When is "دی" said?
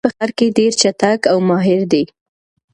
1.91-2.03